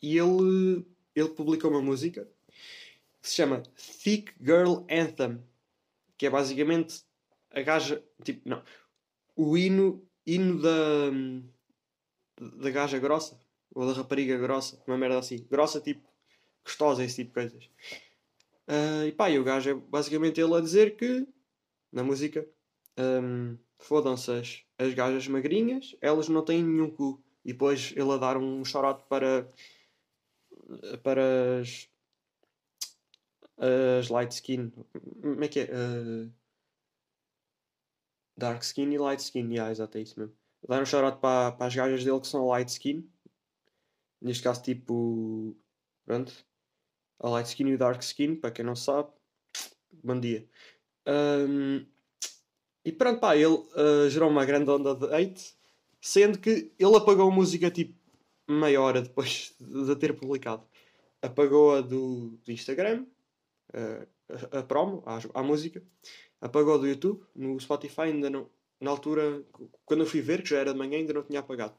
[0.00, 2.28] e ele, ele publicou uma música
[3.20, 3.62] que se chama
[4.02, 5.42] Thick Girl Anthem,
[6.22, 7.02] que é basicamente
[7.50, 8.62] a gaja, tipo, não,
[9.34, 11.10] o hino, hino da,
[12.60, 13.40] da gaja grossa,
[13.74, 16.08] ou da rapariga grossa, uma merda assim, grossa tipo,
[16.64, 17.64] gostosa, esse tipo de coisas.
[18.68, 21.26] Uh, e pá, e o gajo é basicamente ele a dizer que,
[21.90, 22.48] na música,
[22.96, 27.20] um, fodam-se as, as gajas magrinhas, elas não têm nenhum cu.
[27.44, 29.50] E depois ele a dar um chorote para,
[31.02, 31.88] para as,
[33.62, 34.70] as light skin.
[35.20, 35.64] Como é que é?
[35.64, 36.32] Uh,
[38.36, 40.34] dark skin e light skin, yeah, exato, é isso mesmo.
[40.68, 43.08] Dar um shout para, para as gajas dele que são light skin.
[44.20, 45.56] Neste caso, tipo.
[46.04, 46.32] Pronto.
[47.20, 49.10] A light skin e o dark skin, para quem não sabe.
[50.02, 50.48] Bom dia.
[51.06, 51.86] Um,
[52.84, 55.54] e pronto, pá, ele uh, gerou uma grande onda de hate,
[56.00, 57.94] sendo que ele apagou a música tipo
[58.48, 60.66] meia hora depois de ter publicado.
[61.20, 63.06] Apagou-a do, do Instagram,
[63.72, 65.82] a, a promo, a, a música
[66.40, 68.50] apagou do YouTube, no Spotify ainda não.
[68.80, 69.44] Na altura,
[69.84, 71.74] quando eu fui ver, que já era de manhã, ainda não tinha apagado.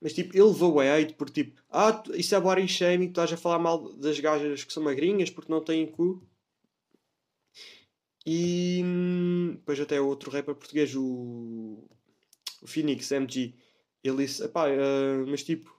[0.00, 3.32] Mas tipo, ele levou a hate por tipo, ah, isso é body shaming, tu estás
[3.32, 6.22] a falar mal das gajas que são magrinhas porque não têm cu.
[8.26, 8.82] E
[9.54, 11.82] depois até outro rapper português, o,
[12.62, 13.54] o Phoenix MG,
[14.04, 15.74] ele disse, pá, uh, mas tipo,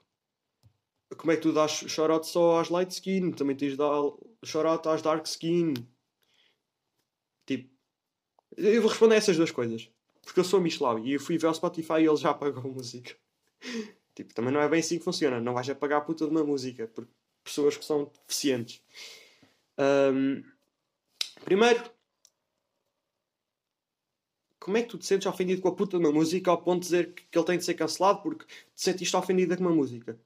[1.16, 3.32] como é que tu dás shout só às light skin?
[3.32, 3.90] Também tens de dar
[4.44, 5.74] shout às dark skin.
[7.46, 7.70] Tipo,
[8.56, 9.90] eu vou responder a essas duas coisas.
[10.22, 13.16] Porque eu sou Michelau e eu fui ver o Spotify e ele já pagou música.
[14.14, 15.40] tipo, também não é bem assim que funciona.
[15.40, 16.86] Não vais a pagar a puta de uma música.
[16.86, 17.06] Por
[17.42, 18.80] pessoas que são deficientes.
[19.78, 20.44] Um,
[21.44, 21.82] primeiro,
[24.60, 26.82] como é que tu te sentes ofendido com a puta de uma música ao ponto
[26.82, 30.18] de dizer que ele tem de ser cancelado porque te sentiste ofendido com uma música?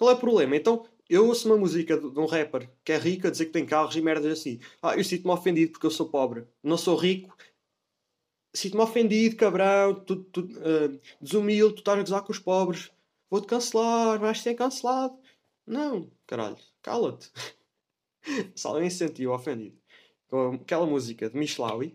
[0.00, 0.56] Qual é o problema?
[0.56, 3.66] Então, eu ouço uma música de um rapper que é rico a dizer que tem
[3.66, 4.58] carros e merdas assim.
[4.80, 6.46] Ah, eu sinto-me ofendido porque eu sou pobre.
[6.62, 7.36] Não sou rico.
[8.54, 9.94] Sinto-me ofendido, cabrão.
[10.02, 12.90] Tu, tu, uh, desumilde, tu estás a gozar com os pobres.
[13.28, 15.18] Vou-te cancelar, vais ser cancelado.
[15.66, 16.56] Não, caralho.
[16.80, 17.30] Cala-te.
[18.56, 19.76] Se alguém se sentiu ofendido
[20.28, 21.94] com aquela música de Michelawi,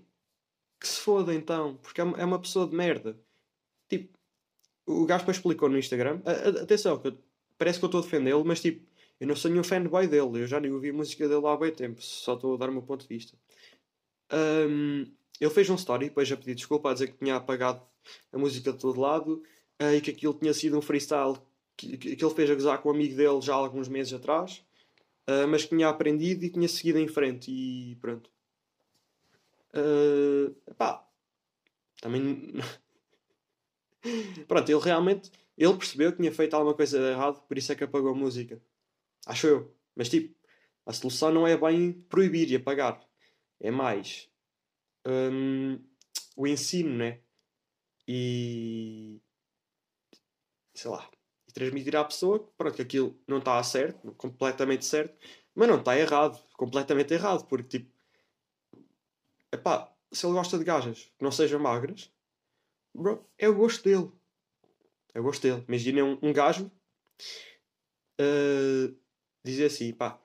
[0.80, 3.20] que se foda então, porque é uma é pessoa de merda.
[3.90, 4.16] Tipo,
[4.86, 6.22] o Gaspa explicou no Instagram.
[6.62, 7.02] Atenção,
[7.58, 8.86] parece que eu estou a defendê-lo, mas tipo,
[9.20, 10.42] eu não sou nenhum fanboy dele.
[10.42, 12.74] Eu já nem ouvi a música dele há bem tempo, só estou a dar o
[12.74, 13.38] meu ponto de vista.
[14.32, 15.06] Um,
[15.40, 17.82] ele fez um story, depois a pedir desculpa, a dizer que tinha apagado
[18.32, 19.44] a música de todo lado
[19.82, 21.36] uh, e que aquilo tinha sido um freestyle
[21.78, 24.14] que, que, que ele fez a gozar com um amigo dele já há alguns meses
[24.14, 24.64] atrás
[25.28, 28.30] uh, mas que tinha aprendido e tinha seguido em frente e pronto.
[29.74, 31.06] Uh, pá,
[32.02, 32.54] também.
[34.48, 37.76] pronto, ele realmente ele percebeu que tinha feito alguma coisa de errado, por isso é
[37.76, 38.62] que apagou a música.
[39.26, 39.76] Acho eu.
[39.96, 40.36] Mas tipo,
[40.86, 43.02] a solução não é bem proibir e apagar.
[43.60, 44.30] É mais
[45.06, 45.80] um,
[46.36, 47.22] o ensino, né?
[48.08, 49.22] E
[50.74, 51.10] sei lá,
[51.54, 55.18] transmitir à pessoa que, pronto, que aquilo não está certo, completamente certo,
[55.56, 57.92] mas não está errado, completamente errado, porque tipo,
[59.52, 62.12] epá, se ele gosta de gajas que não sejam magras,
[62.94, 64.12] bro, é o gosto dele.
[65.16, 65.64] É o gosto dele.
[65.68, 66.70] Imaginem um, um gajo
[68.20, 68.96] uh,
[69.44, 70.22] dizer assim, pá,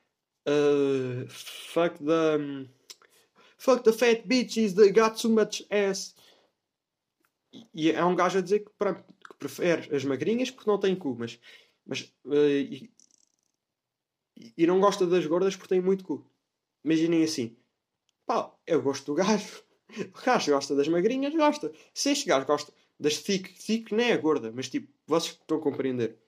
[0.48, 2.37] uh, fuck the.
[2.38, 2.68] Um,
[3.57, 6.16] fuck the fat bitches, they got too much ass.
[7.72, 9.05] E é um gajo a dizer que, pronto,
[9.38, 11.38] prefere as magrinhas porque não tem cu, mas,
[11.87, 12.90] mas uh, e,
[14.57, 16.29] e, não gosta das gordas porque tem muito cu.
[16.85, 17.57] Imaginem assim,
[18.26, 19.62] pá, eu gosto do gajo.
[19.90, 21.72] O gajo gosta das magrinhas, gosta.
[21.92, 25.60] Se este gajo gosta das thick, thick nem é gorda, mas tipo, vocês estão a
[25.60, 26.18] compreender.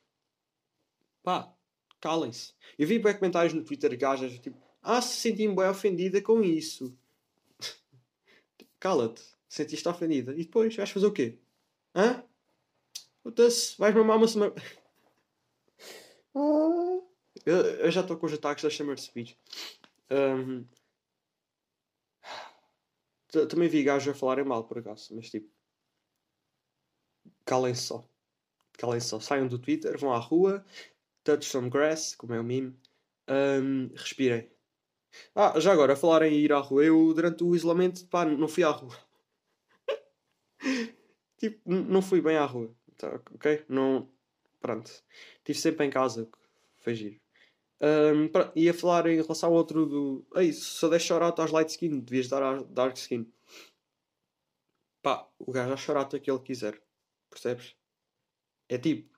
[1.23, 1.55] Pá,
[2.01, 2.55] calem-se.
[2.79, 6.97] Eu vi bem comentários no Twitter, gajas, tipo, ah, se senti-me bem ofendida com isso.
[8.81, 10.33] Cala-te, sentiste ofendida.
[10.33, 11.39] E depois vais fazer o quê?
[11.95, 12.25] Hã?
[13.23, 14.55] Puta-se, vais mamar uma semana.
[16.35, 16.99] Ah.
[17.45, 19.39] eu, eu, já estou com os ataques da Summer Speech.
[20.11, 20.65] Um,
[23.51, 25.51] também vi gajos a falarem mal por acaso, mas tipo.
[27.45, 28.09] Calem-se só.
[28.79, 29.21] Calem-se só.
[29.21, 30.65] Saiam do Twitter, vão à rua,
[31.25, 32.77] touch some grass, como é o meme.
[33.29, 34.51] Um, respirem.
[35.35, 38.49] Ah, já agora, a falar em ir à rua, eu durante o isolamento, pá, não
[38.49, 38.97] fui à rua.
[41.39, 42.75] tipo, não fui bem à rua.
[42.97, 43.65] Tá, ok?
[43.69, 44.09] Não.
[44.61, 44.91] Pronto.
[45.39, 46.29] Estive sempre em casa.
[46.79, 47.21] Foi giro.
[47.81, 50.27] Um, ia falar em relação ao outro do.
[50.37, 53.27] Ei, só deixa chorar às light skin, devias dar à dark skin.
[55.03, 56.81] Pá, o gajo a chorar até que ele quiser.
[57.33, 57.75] Percebes?
[58.69, 59.11] É tipo.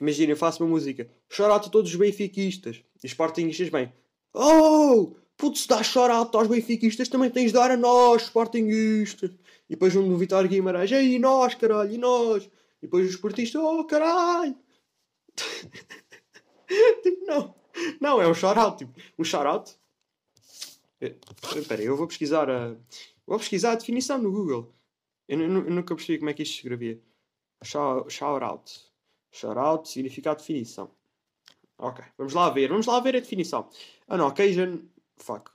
[0.00, 1.08] Imagina, eu faço uma música.
[1.28, 2.82] Chorar a todos os benfiquistas.
[3.02, 3.92] E os sportingistas bem.
[4.34, 5.14] Oh!
[5.36, 9.30] Putz, dá chorar aos benfiquistas, também tens de dar a nós, sportingistas.
[9.70, 10.90] E depois um do Vitório Guimarães.
[10.90, 12.44] Ei, nós, caralho, e nós?
[12.82, 14.56] E depois os portistas, oh caralho!
[17.02, 17.54] tipo, não.
[18.00, 18.78] Não, é um shout-out.
[18.78, 19.76] Tipo, um shout-out.
[21.00, 22.76] Espera eu vou pesquisar a.
[23.24, 24.74] Vou pesquisar a definição no Google.
[25.28, 27.00] Eu, eu, eu nunca percebi como é que isto se escrevia.
[27.62, 28.70] Shout-out.
[29.30, 30.90] Shout-out, significado definição.
[31.78, 32.68] Ok, vamos lá ver.
[32.68, 33.68] Vamos lá ver a definição.
[34.08, 34.88] An occasion.
[35.16, 35.50] Fuck.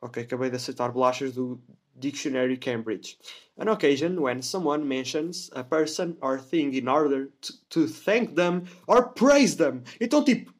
[0.00, 1.60] Ok, acabei de aceitar bolachas do
[1.96, 3.18] Dictionary Cambridge.
[3.56, 8.66] An occasion when someone mentions a person or thing in order to, to thank them
[8.86, 9.82] or praise them.
[10.00, 10.52] Então, tipo,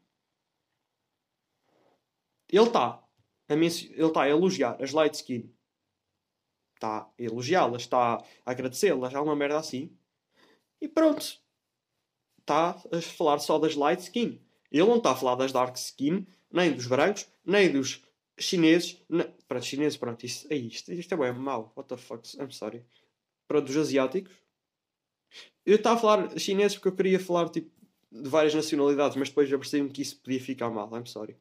[2.48, 3.04] ele está
[3.48, 5.50] ele tá a elogiar as light skin.
[6.74, 9.90] Está a elogiá-las, está a agradecê-las, alguma merda assim.
[10.85, 11.38] E pronto.
[12.40, 14.38] Está a falar só das light skin.
[14.70, 18.03] Ele não está a falar das dark skin, nem dos brancos, nem dos
[18.38, 19.03] chineses.
[19.09, 19.25] Na...
[19.49, 21.73] Pronto, chineses, pronto, isto, é isto, isto é bem mau.
[21.75, 22.85] What the fuck, I'm sorry.
[23.49, 24.35] Para dos asiáticos.
[25.64, 27.70] Eu estava a falar chineses porque eu queria falar tipo,
[28.12, 31.35] de várias nacionalidades, mas depois já percebi-me que isso podia ficar mal, I'm sorry.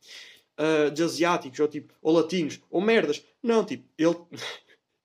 [0.58, 3.26] Uh, de asiáticos, ou tipo, ou latinos, ou merdas.
[3.44, 4.16] Não, tipo, ele.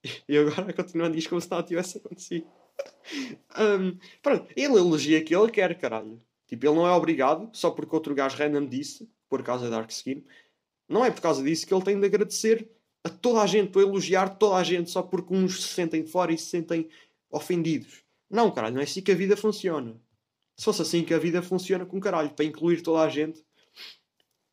[0.29, 2.47] e agora continuando diz como se nada tivesse acontecido.
[3.59, 6.21] Um, pronto, ele elogia que ele quer, caralho.
[6.47, 9.91] Tipo, ele não é obrigado, só porque outro gajo random disse, por causa da Dark
[9.91, 10.25] Skin.
[10.89, 12.71] Não é por causa disso que ele tem de agradecer
[13.05, 16.33] a toda a gente, a elogiar toda a gente, só porque uns se sentem fora
[16.33, 16.89] e se sentem
[17.31, 18.03] ofendidos.
[18.31, 20.01] Não, caralho, não é assim que a vida funciona.
[20.57, 23.45] Se fosse assim que a vida funciona com caralho, para incluir toda a gente,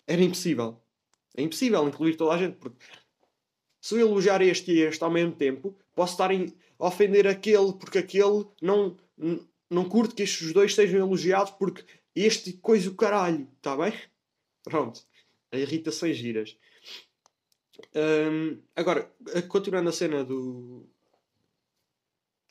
[0.06, 0.82] era impossível.
[1.36, 2.78] É impossível incluir toda a gente, porque
[3.86, 8.00] se eu elogiar este e este ao mesmo tempo, posso estar a ofender aquele porque
[8.00, 8.98] aquele não,
[9.70, 13.94] não curte que estes dois sejam elogiados porque este coisa o caralho, está bem?
[14.64, 15.06] Pronto.
[15.52, 16.58] Irritações giras.
[17.94, 19.08] Um, agora,
[19.50, 20.90] continuando a cena do.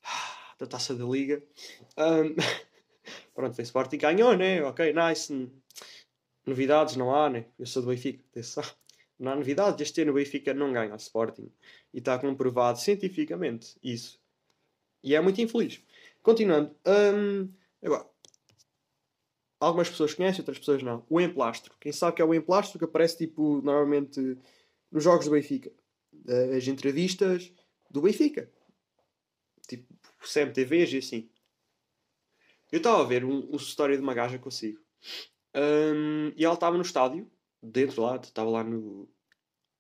[0.57, 1.43] da taça da Liga.
[1.99, 2.37] Um,
[3.35, 4.63] pronto, o Sporting ganhou, né?
[4.63, 5.51] Ok, nice.
[6.47, 7.47] Novidades não há, né?
[7.59, 8.63] Eu sou do Benfica, atenção.
[9.19, 9.81] Não há novidades.
[9.81, 11.51] Este ano o Benfica não ganha o Sporting.
[11.93, 14.21] E está comprovado cientificamente isso.
[15.03, 15.81] E é muito infeliz.
[16.23, 16.75] Continuando.
[16.87, 18.09] Um, agora,
[19.61, 21.05] algumas pessoas conhecem, outras pessoas não.
[21.09, 21.75] O emplastro.
[21.81, 24.39] Quem sabe que é o emplastro que aparece tipo normalmente
[24.91, 25.71] nos jogos do Benfica.
[26.57, 27.53] As entrevistas
[27.91, 28.51] do Benfica.
[29.69, 31.31] Tipo, CMTVs e assim.
[32.73, 34.81] Eu estava a ver um, um story de uma gaja consigo.
[35.55, 37.31] Um, e ela estava no estádio,
[37.65, 39.09] dentro lá, estava lá no,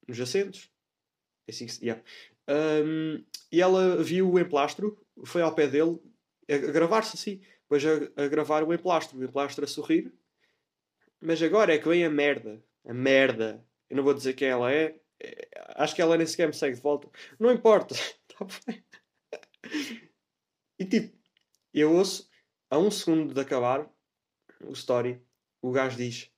[0.07, 0.71] nos assentos.
[1.47, 2.03] É assim que yeah.
[2.49, 6.01] um, e ela viu o emplastro, foi ao pé dele,
[6.51, 10.13] a, a gravar-se assim, depois a, a, gravar o emplastro, o emplastro a sorrir.
[11.21, 12.63] Mas agora é que vem a merda.
[12.87, 13.65] A merda.
[13.89, 14.99] Eu não vou dizer quem ela é.
[15.21, 17.09] é acho que ela nem sequer me segue de volta.
[17.39, 17.95] Não importa.
[18.37, 18.85] Tá bem.
[20.77, 21.17] E tipo,
[21.73, 22.29] eu ouço
[22.69, 23.89] a um segundo de acabar
[24.61, 25.25] o story
[25.65, 26.31] o gajo diz,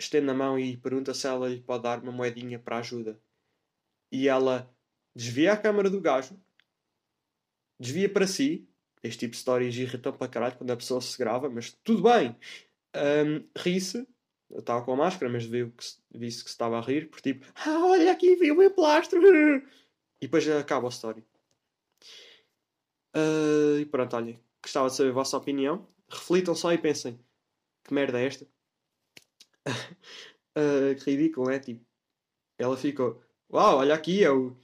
[0.00, 3.20] estende a mão e pergunta se ela lhe pode dar uma moedinha para ajuda.
[4.10, 4.74] E ela
[5.14, 6.38] desvia a câmera do gajo,
[7.78, 8.66] desvia para si.
[9.02, 12.36] Este tipo de stories irritam para caralho quando a pessoa se grava, mas tudo bem.
[12.94, 14.06] Um, Ri-se,
[14.50, 15.84] eu estava com a máscara, mas viu que,
[16.18, 19.20] disse que se estava a rir, por tipo, ah, olha aqui, vi o meu plastro.
[20.20, 21.24] E depois acaba a story.
[23.16, 25.88] Uh, e pronto, olha, gostava de saber a vossa opinião.
[26.10, 27.18] Reflitam só e pensem
[27.84, 28.46] que merda é esta?
[31.04, 31.58] que ridículo, é?
[31.58, 31.84] Tipo,
[32.58, 34.56] ela ficou, uau, olha aqui, é o,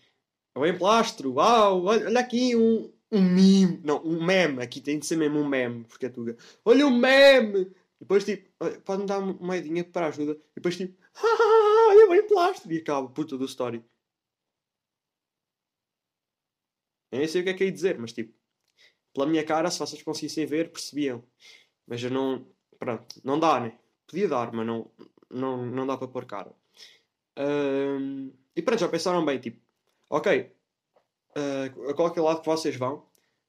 [0.54, 5.06] é o emplastro, uau, olha aqui um, um meme, não, um meme, aqui tem de
[5.06, 7.72] ser mesmo um meme, porque é tuga, olha o um meme!
[7.98, 8.46] Depois tipo,
[8.84, 10.94] pode-me dar uma moedinha para ajuda, e depois tipo,
[11.88, 13.82] olha o emplastro, e acaba, puta do story.
[17.10, 18.34] Eu nem sei o que é que ia dizer, mas tipo,
[19.14, 21.24] pela minha cara, se vocês conseguissem ver, percebiam.
[21.86, 22.46] Mas eu não,
[22.78, 23.78] Pronto, não dá, né?
[24.06, 24.90] Podia dar, mas não,
[25.30, 26.52] não, não dá para pôr cara.
[28.54, 29.60] E pronto, já pensaram bem, tipo,
[30.08, 30.50] ok,
[31.36, 33.06] uh, a qualquer lado que vocês vão,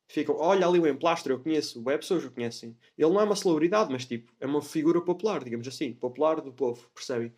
[0.08, 2.78] ficam, olha ali o emplastro, eu conheço, é pessoas o conhecem.
[2.98, 6.52] Ele não é uma celebridade, mas tipo, é uma figura popular, digamos assim, popular do
[6.52, 7.34] povo, percebem?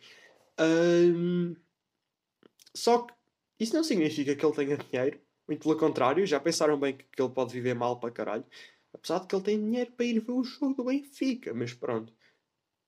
[2.74, 3.14] Só que
[3.60, 7.22] isso não significa que ele tenha dinheiro, muito pelo contrário, já pensaram bem que, que
[7.22, 8.44] ele pode viver mal para caralho.
[8.92, 12.12] Apesar de que ele tem dinheiro para ir ver o jogo do Benfica, mas pronto.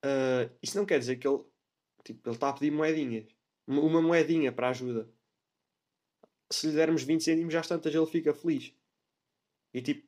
[0.05, 1.45] Uh, isso não quer dizer que ele.
[2.05, 3.27] Tipo, ele está a pedir moedinhas.
[3.67, 5.09] Uma moedinha para ajuda.
[6.51, 8.73] Se lhe dermos 20 cêntimos, já tantas ele fica feliz.
[9.73, 10.07] E tipo.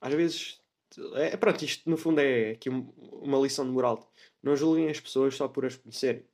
[0.00, 0.60] Às vezes.
[1.16, 4.10] É, pronto, isto no fundo é aqui uma lição de moral.
[4.42, 6.24] Não julguem as pessoas só por as conhecerem.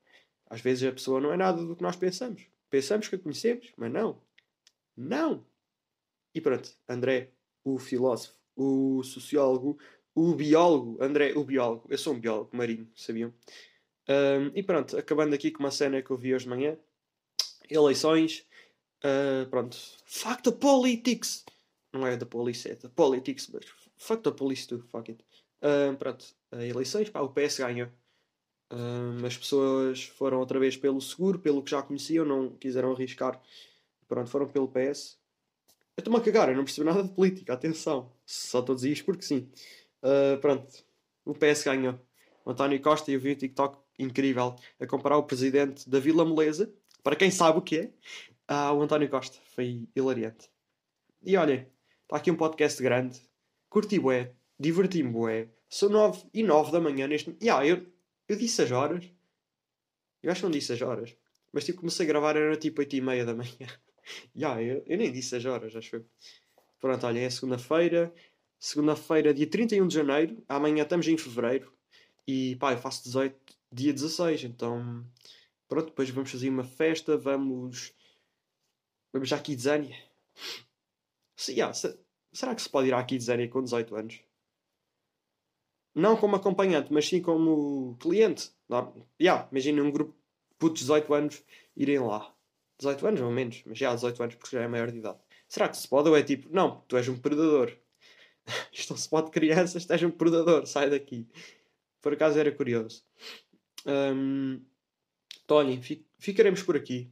[0.49, 2.47] Às vezes a pessoa não é nada do que nós pensamos.
[2.71, 4.23] Pensamos que a conhecemos, mas não.
[4.97, 5.45] Não!
[6.35, 7.33] E pronto, André,
[7.65, 9.79] o filósofo, o sociólogo,
[10.15, 13.33] o biólogo, André, o biólogo, eu sou um biólogo marinho, sabiam?
[14.09, 16.77] Um, e pronto, acabando aqui com uma cena que eu vi hoje de manhã,
[17.69, 18.47] eleições,
[19.05, 21.45] uh, pronto, fuck the politics,
[21.93, 23.65] não é da police, é da politics, mas
[23.97, 25.25] fuck the police too, fuck it.
[25.63, 27.89] Um, pronto, eleições, pá, o PS ganhou.
[28.71, 33.41] Um, as pessoas foram outra vez pelo seguro, pelo que já conheciam, não quiseram arriscar.
[34.07, 35.19] Pronto, foram pelo PS.
[35.97, 38.13] Eu estou-me a cagar, eu não percebo nada de política, atenção.
[38.27, 39.49] Só estou a dizer isto porque sim.
[40.05, 40.85] Uh, pronto,
[41.25, 41.99] o PS ganhou.
[42.45, 46.27] O António Costa e eu vi um TikTok incrível a comparar o presidente da Vila
[46.27, 46.71] Moleza,
[47.03, 47.91] para quem sabe o que é,
[48.47, 49.39] ao António Costa.
[49.55, 50.51] Foi hilariante.
[51.25, 51.67] E olhem,
[52.03, 53.19] está aqui um podcast grande.
[53.71, 55.49] Curti bué, diverti-me bué.
[55.71, 57.35] São nove e nove da manhã neste...
[57.43, 57.87] Yeah, eu,
[58.29, 59.11] eu disse as horas.
[60.23, 61.17] Eu acho que não disse as horas.
[61.51, 63.67] Mas tipo, comecei a gravar era tipo oito e meia da manhã.
[64.37, 66.05] yeah, eu, eu nem disse as horas, acho que
[66.85, 68.13] Pronto, olha, é segunda-feira.
[68.65, 70.43] Segunda-feira, dia 31 de janeiro.
[70.49, 71.71] Amanhã estamos em fevereiro.
[72.27, 73.37] E pá, eu faço 18,
[73.71, 74.45] dia 16.
[74.45, 75.07] Então,
[75.69, 77.19] pronto, depois vamos fazer uma festa.
[77.19, 77.93] Vamos.
[79.13, 79.95] Vamos à Kidzania.
[81.37, 81.95] Se, yeah, se,
[82.33, 84.21] será que se pode ir à Kidzania com 18 anos?
[85.95, 88.51] não como acompanhante, mas sim como cliente.
[89.21, 90.17] Yeah, imagina um grupo
[90.59, 91.45] de 18 anos
[91.77, 92.35] irem lá.
[92.79, 95.19] 18 anos ou menos, mas já 18 anos porque já é maior de idade.
[95.51, 97.84] Será que se pode ou é tipo, não, tu és um predador.
[98.73, 101.27] Isto não se pode crianças, és um predador, sai daqui.
[102.01, 103.03] Por acaso era curioso.
[103.87, 104.61] Um,
[105.47, 105.81] Tony,
[106.19, 107.11] ficaremos por aqui.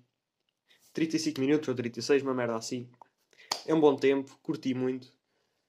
[0.93, 2.89] 35 minutos ou 36, uma merda assim.
[3.67, 5.13] É um bom tempo, curti muito.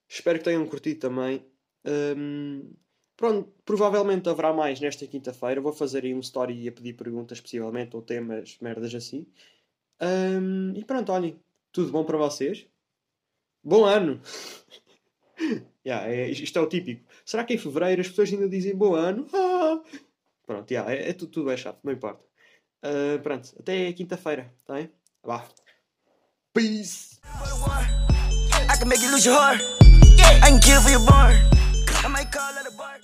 [0.08, 1.44] Espero que tenham curtido também.
[1.84, 2.72] Um,
[3.16, 5.60] pronto, provavelmente haverá mais nesta quinta-feira.
[5.60, 9.26] Vou fazer aí um story a pedir perguntas, possivelmente, ou temas, merdas assim.
[10.00, 11.40] Um, e pronto, olhem,
[11.72, 12.66] tudo bom para vocês?
[13.62, 14.20] Bom ano!
[15.86, 17.04] yeah, é, isto é o típico.
[17.24, 19.26] Será que em fevereiro as pessoas ainda dizem bom ano?
[19.32, 19.80] Ah!
[20.46, 22.22] Pronto, yeah, é, é tudo, tudo é chato, não importa.
[22.84, 24.90] Uh, pronto, até quinta-feira, tá bem?
[25.22, 25.42] Vá.
[26.52, 27.18] Peace!
[27.24, 29.62] I can make you lose your heart.
[30.42, 31.30] I can kill for your bar.
[32.04, 33.00] I might call a bar.